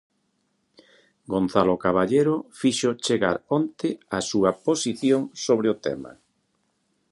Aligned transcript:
Gonzalo 1.33 1.75
Caballero 1.85 2.33
fixo 2.61 2.89
chegar 3.05 3.37
onte 3.59 3.89
a 4.17 4.19
súa 4.29 4.51
posición 4.67 5.21
sobre 5.45 5.67
o 5.73 5.79
tema. 5.85 6.11